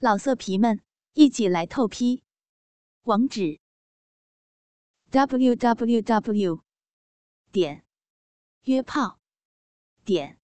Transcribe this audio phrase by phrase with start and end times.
[0.00, 0.80] 老色皮们，
[1.14, 2.22] 一起来透批！
[3.02, 3.58] 网址
[5.10, 6.62] ：w w w
[7.50, 7.84] 点
[8.62, 9.18] 约炮
[10.04, 10.38] 点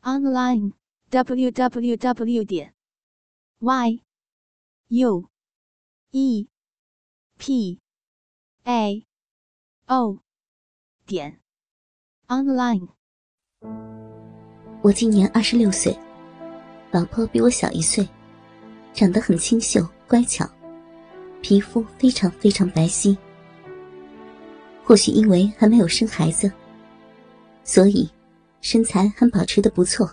[0.00, 0.72] online
[1.10, 2.74] w w w 点
[3.60, 4.02] y
[4.88, 5.30] u
[6.10, 6.48] e
[7.38, 7.80] p
[8.64, 9.06] a
[9.86, 10.18] o
[11.06, 11.40] 点
[12.26, 12.88] online。
[14.82, 15.96] 我今年二十六岁，
[16.90, 18.08] 老婆比我小一岁。
[18.92, 20.48] 长得很清秀乖巧，
[21.40, 23.16] 皮肤非常非常白皙。
[24.84, 26.50] 或许因为还没有生孩子，
[27.64, 28.08] 所以
[28.60, 30.10] 身材还保持的不错。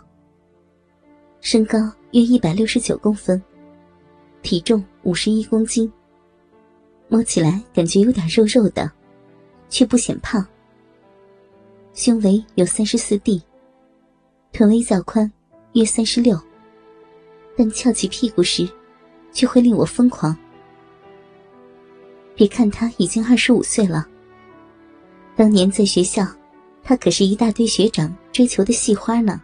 [1.41, 1.79] 身高
[2.11, 3.41] 约一百六十九公分，
[4.41, 5.91] 体重五十一公斤。
[7.07, 8.91] 摸起来感觉有点肉肉的，
[9.69, 10.45] 却不显胖。
[11.93, 13.41] 胸围有三十四 D，
[14.53, 15.29] 臀围较宽，
[15.73, 16.39] 约三十六。
[17.59, 18.65] 但翘起屁股时，
[19.33, 20.33] 却会令我疯狂。
[22.33, 24.07] 别看他已经二十五岁了，
[25.35, 26.25] 当年在学校，
[26.81, 29.41] 他可是一大堆学长追求的戏花呢。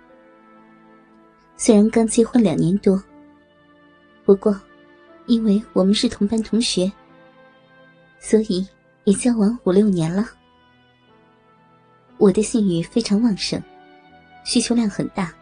[1.57, 3.03] 虽然刚结婚两年多，
[4.23, 4.57] 不过，
[5.25, 6.89] 因为我们是同班同学，
[8.17, 8.65] 所以
[9.03, 10.25] 也交往五六年了。
[12.17, 13.61] 我的性欲非常旺盛，
[14.45, 15.33] 需求量很大，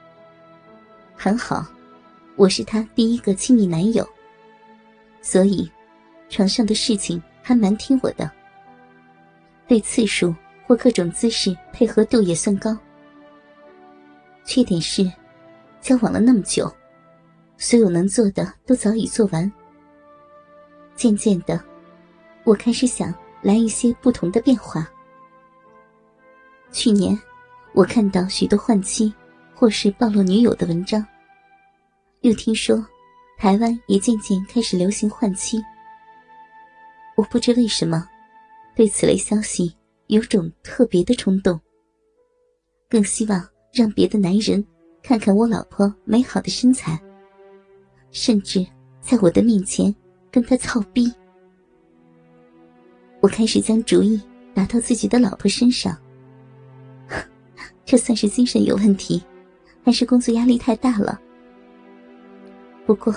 [1.15, 1.63] 很好。
[2.35, 4.07] 我是他第一个亲密男友，
[5.21, 5.69] 所以
[6.29, 8.29] 床上的事情还蛮听我的。
[9.67, 10.33] 对次数
[10.65, 12.75] 或各种姿势配合度也算高。
[14.43, 15.09] 缺点是，
[15.79, 16.69] 交往了那么久，
[17.57, 19.49] 所有能做的都早已做完。
[20.95, 21.63] 渐渐的，
[22.43, 24.89] 我开始想来一些不同的变化。
[26.71, 27.17] 去年，
[27.73, 29.13] 我看到许多换妻
[29.53, 31.05] 或是暴露女友的文章。
[32.23, 32.81] 又听说，
[33.37, 35.61] 台湾也渐渐开始流行换妻。
[37.17, 38.07] 我不知为什么，
[38.73, 39.75] 对此类消息
[40.07, 41.59] 有种特别的冲动。
[42.89, 44.65] 更希望让别的男人
[45.01, 46.97] 看看我老婆美好的身材，
[48.11, 48.65] 甚至
[49.01, 49.93] 在我的面前
[50.31, 51.11] 跟她操逼。
[53.19, 54.21] 我开始将主意
[54.53, 55.93] 打到自己的老婆身上。
[57.83, 59.21] 这算是精神有问题，
[59.83, 61.19] 还是工作压力太大了？
[62.85, 63.15] 不过，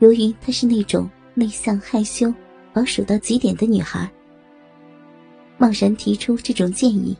[0.00, 2.32] 由于她是那种内向、害羞、
[2.74, 4.10] 保守到极点的女孩，
[5.58, 7.16] 贸然提出这种建议，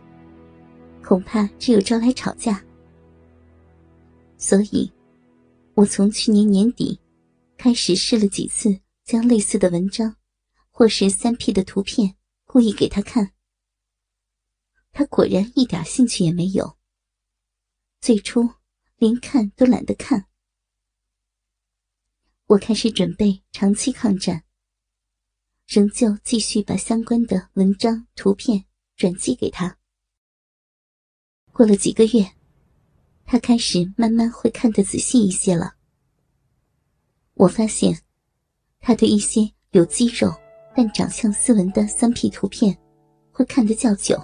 [1.02, 2.62] 恐怕只有招来吵架。
[4.36, 4.90] 所以，
[5.74, 6.98] 我从去年年底
[7.56, 10.14] 开始试了几次，将类似的文章
[10.70, 13.32] 或是三 P 的图片故意给她看。
[14.92, 16.76] 她果然一点兴趣也没有，
[18.00, 18.48] 最初
[18.98, 20.26] 连看都懒得看。
[22.50, 24.42] 我开始准备长期抗战，
[25.68, 28.64] 仍旧继续把相关的文章、图片
[28.96, 29.78] 转寄给他。
[31.52, 32.28] 过了几个月，
[33.24, 35.74] 他开始慢慢会看得仔细一些了。
[37.34, 37.96] 我发现，
[38.80, 40.34] 他对一些有肌肉
[40.74, 42.76] 但长相斯文的三 P 图片
[43.30, 44.20] 会看得较久，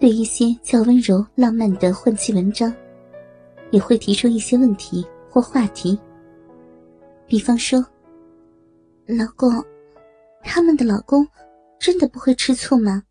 [0.00, 2.74] 对一些较温柔浪漫的换妻文章，
[3.70, 5.96] 也会提出一些问题或话题。
[7.26, 7.80] 比方说，
[9.06, 9.64] 老公，
[10.42, 11.26] 他们的老公
[11.80, 13.04] 真的不会吃醋吗？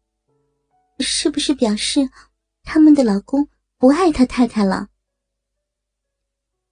[0.99, 2.07] 是不是表示
[2.63, 4.89] 他们的老公不爱他太太了？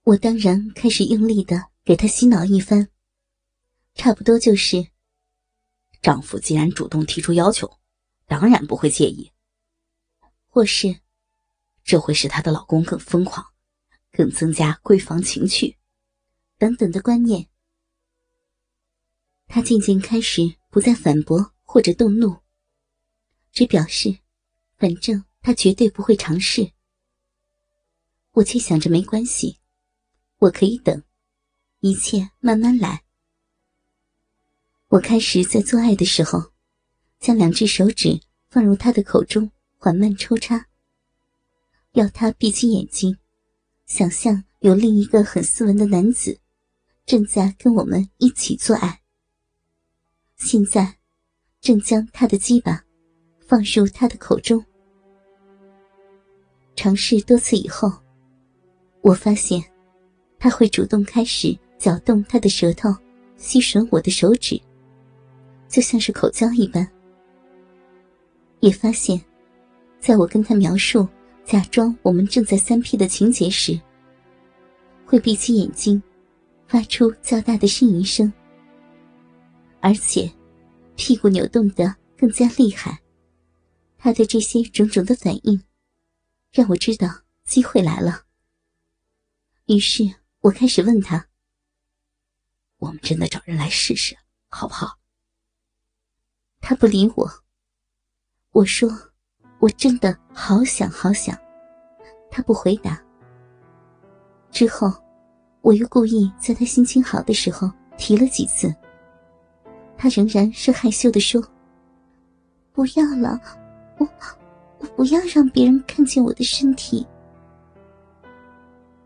[0.03, 2.88] 我当然开始用力的给他洗脑一番，
[3.96, 4.88] 差不多就是：
[6.02, 7.79] 丈夫既然主动提出要求，
[8.28, 9.31] 当然不会介意；
[10.47, 11.02] 或是，
[11.84, 13.46] 这会使她的老公更疯狂，
[14.12, 15.78] 更增加闺房情趣。
[16.62, 17.48] 等等的观念，
[19.48, 22.38] 他渐渐开始不再反驳或者动怒，
[23.52, 24.20] 只表示，
[24.78, 26.74] 反正他绝对不会尝试。
[28.34, 29.58] 我却想着没关系，
[30.38, 31.02] 我可以等，
[31.80, 33.06] 一切慢慢来。
[34.90, 36.52] 我开始在做爱的时候，
[37.20, 40.68] 将两只手指放入他的口中，缓慢抽插，
[41.94, 43.18] 要他闭起眼睛，
[43.88, 46.40] 想象有另一个很斯文的男子。
[47.06, 49.02] 正在跟我们一起做爱。
[50.38, 50.96] 现在，
[51.59, 52.84] 正将他的鸡巴
[53.40, 54.64] 放入他的口中。
[56.76, 57.92] 尝试多次以后，
[59.02, 59.64] 我发现
[60.40, 62.90] 他会主动开始搅动他的舌头，
[63.38, 64.59] 吸吮我的手指，
[65.68, 66.90] 就像是口交一般。
[68.62, 69.20] 也发现，
[70.00, 71.08] 在我跟他描述
[71.46, 73.80] 假装我们正在三 P 的情节时，
[75.06, 76.02] 会闭起眼睛。
[76.72, 78.32] 发出较大的呻吟声，
[79.82, 80.32] 而且
[80.96, 82.97] 屁股扭动的更加厉害。
[83.97, 85.62] 他的这些种种的反应，
[86.50, 87.09] 让我知道
[87.44, 88.22] 机会来了。
[89.66, 90.03] 于是
[90.40, 91.28] 我开始问他
[92.79, 94.97] ：“我们真的找人来试试，好不好？”
[96.62, 97.29] 他不理我。
[98.52, 98.90] 我说
[99.59, 101.38] ：“我真的好想好想。”
[102.32, 103.03] 他不回答。
[104.52, 104.90] 之后，
[105.61, 108.73] 我又故意在他心情好的时候提了几次。
[109.96, 111.40] 他仍然是害羞的说
[112.73, 113.40] ：“不要了，
[113.97, 114.08] 我
[114.79, 117.05] 我不要让别人看见我的身体。”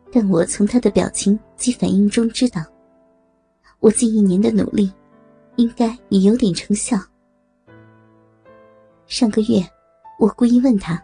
[0.10, 2.64] 但我从他的表情及反应中知道，
[3.82, 4.90] 我近一年的努力，
[5.58, 6.98] 应该也有点成效。
[9.08, 9.62] 上个月，
[10.18, 11.04] 我故意问他：“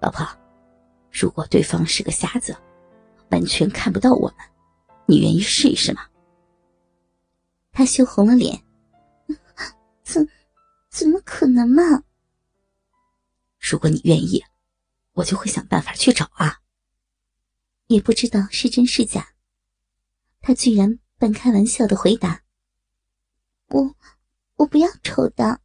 [0.00, 0.24] 老婆，
[1.10, 2.56] 如果对方是个瞎子，
[3.30, 4.46] 完全看不到我们，
[5.06, 6.06] 你愿意试一试吗？”
[7.72, 8.62] 他羞红了脸
[10.02, 10.28] ：“怎
[10.90, 12.02] 怎么可能嘛？
[13.58, 14.42] 如果你愿意，
[15.12, 16.60] 我就会想办法去找啊。”
[17.88, 19.28] 也不知道是真是假，
[20.40, 22.42] 他居然半开玩笑的回答
[23.70, 23.94] ：“我
[24.56, 25.60] 我不要丑的。”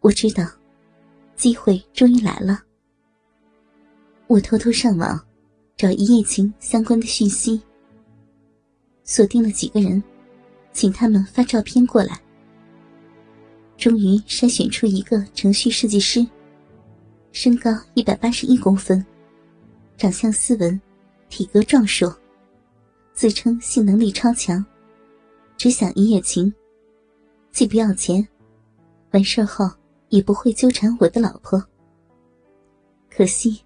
[0.00, 0.44] 我知道，
[1.34, 2.62] 机会终于来了。
[4.26, 5.26] 我偷偷上网，
[5.76, 7.60] 找一夜情相关的讯息，
[9.02, 10.02] 锁定了几个人，
[10.72, 12.20] 请他们发照片过来。
[13.76, 16.26] 终于筛选出一个程序设计师，
[17.32, 19.04] 身高一百八十一公分，
[19.96, 20.80] 长相斯文，
[21.28, 22.16] 体格壮硕，
[23.12, 24.64] 自称性能力超强，
[25.56, 26.52] 只想一夜情，
[27.50, 28.26] 既不要钱，
[29.12, 29.70] 完事后。
[30.10, 31.60] 也不会纠缠我的老婆。
[33.10, 33.60] 可惜，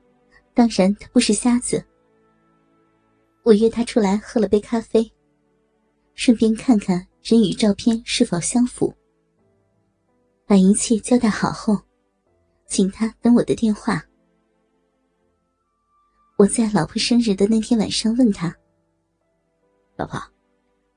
[0.54, 1.84] 当然他不是瞎子。
[3.48, 5.10] 我约他出来喝了杯咖啡，
[6.12, 8.94] 顺便看看人与照片是否相符。
[10.44, 11.80] 把一切交代好后，
[12.66, 14.04] 请他等我的电话。
[16.36, 18.54] 我在老婆生日的那天晚上问他
[19.96, 20.20] ：“老婆，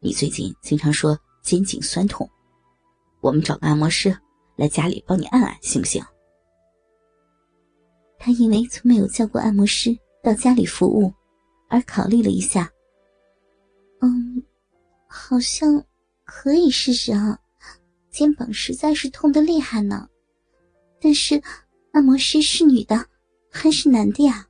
[0.02, 2.30] 你最近经常说肩颈酸痛，
[3.22, 4.14] 我们找个按摩师。”
[4.58, 6.04] 来家里帮你按按，行不行？
[8.20, 11.12] 他因为从没有叫过按摩师到家里服务，
[11.72, 12.70] 而考虑了一下。
[14.02, 14.44] 嗯，
[15.08, 15.86] 好像
[16.26, 17.40] 可以试试啊，
[18.10, 20.10] 肩膀实在是痛的厉害呢。
[21.00, 21.42] 但是，
[21.94, 23.08] 按摩师是女的
[23.50, 24.50] 还是男的呀？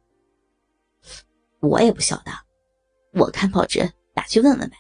[1.60, 2.32] 我也不晓得，
[3.14, 4.76] 我看报纸打去问问呗。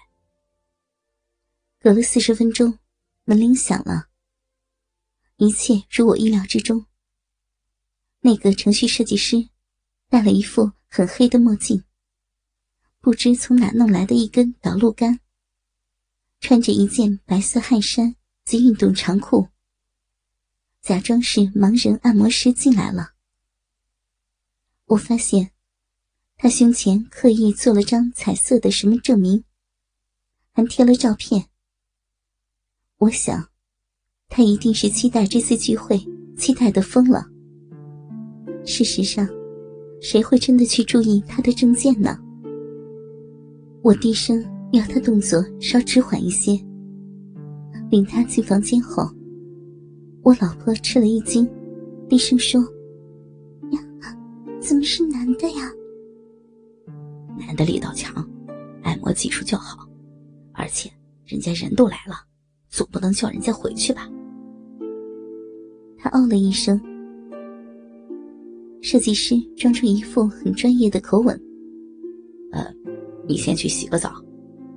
[1.79, 2.79] 隔了四十分钟，
[3.23, 4.07] 门铃响了。
[5.37, 6.85] 一切如我意料之中。
[8.19, 9.49] 那个程序设计师
[10.09, 11.83] 戴了一副很黑的墨镜，
[13.01, 15.19] 不知从哪弄来的一根导路杆，
[16.39, 18.15] 穿着一件白色汗衫
[18.45, 19.47] 及运动长裤，
[20.81, 23.13] 假装是盲人按摩师进来了。
[24.85, 25.51] 我发现
[26.37, 29.43] 他胸前刻意做了张彩色的什么证明，
[30.53, 31.49] 还贴了照片。
[32.97, 33.49] 我想。
[34.33, 35.99] 他一定是期待这次聚会，
[36.37, 37.27] 期待的疯了。
[38.65, 39.27] 事实上，
[40.01, 42.17] 谁会真的去注意他的证件呢？
[43.83, 44.43] 我低声
[44.73, 46.53] 要他动作稍迟缓一些。
[47.89, 49.03] 领他进房间后，
[50.21, 51.49] 我老婆吃了一惊，
[52.07, 52.61] 低声说
[53.73, 53.79] ：“呀，
[54.61, 55.71] 怎么是男的呀？”
[57.39, 58.13] 男的力道强，
[58.83, 59.89] 按摩技术较好，
[60.53, 60.89] 而且
[61.25, 62.15] 人家人都来了，
[62.69, 64.07] 总不能叫人家回去吧？
[65.97, 66.79] 他哦了一声，
[68.79, 71.35] 设计师装出一副很专业的口吻
[72.53, 72.63] ：“呃，
[73.31, 74.11] 你先去洗个澡，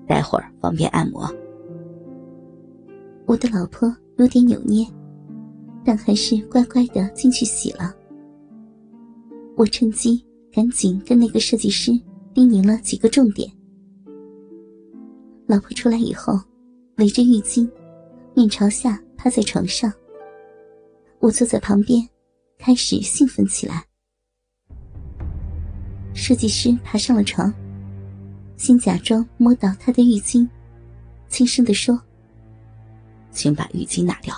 [0.07, 1.29] 待会儿方便按摩。”
[3.27, 4.87] 我的老婆有点扭捏，
[5.85, 7.93] 但还是乖乖的进去洗了。
[9.57, 11.91] 我趁机赶紧跟那个设计师
[12.33, 13.51] 叮咛了几个重点。
[15.49, 16.39] 老婆出来以后，
[16.99, 17.69] 围着浴巾，
[18.35, 19.93] 面朝下趴在床上。
[21.19, 22.09] 我坐在旁边，
[22.57, 23.85] 开始兴奋起来。
[26.15, 27.53] 设计师爬上了床，
[28.57, 30.49] 先假装摸到他的浴巾，
[31.29, 32.01] 轻声的说
[33.31, 34.35] ：“请把浴巾拿掉。”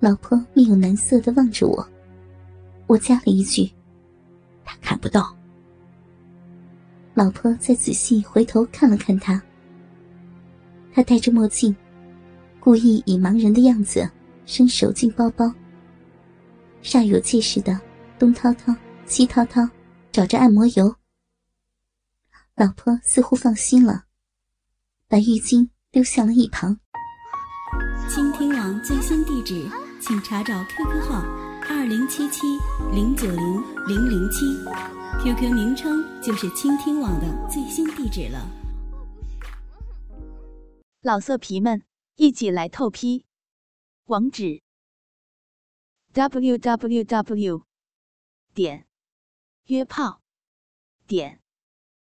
[0.00, 1.88] 老婆面有难色的望着我，
[2.86, 3.70] 我加了一句
[4.64, 5.36] ：“他看不到。”
[7.14, 9.40] 老婆再仔细回头看了看他，
[10.92, 11.74] 他戴着墨镜，
[12.58, 14.10] 故意以盲人的样子。
[14.44, 15.50] 伸手进包包，
[16.82, 17.80] 煞有介事的
[18.18, 18.74] 东掏掏
[19.06, 19.62] 西掏掏，
[20.10, 20.92] 找着按摩油。
[22.54, 24.04] 老婆似乎放心了，
[25.08, 26.78] 把浴巾丢向了一旁。
[28.10, 29.66] 倾听网最新地址，
[30.00, 31.22] 请查找 QQ 号
[31.70, 32.58] 二零七七
[32.94, 34.44] 零九零零零七
[35.24, 38.46] ，QQ 名称就是倾听网的最新地址了。
[41.00, 41.82] 老色皮们，
[42.16, 43.24] 一起来透批！
[44.04, 44.62] 网址
[46.12, 47.62] ：w w w
[48.52, 48.86] 点
[49.64, 50.20] 约炮
[51.06, 51.41] 点